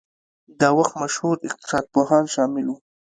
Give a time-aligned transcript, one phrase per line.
[0.59, 2.77] د وخت مشهور اقتصاد پوهان شامل وو.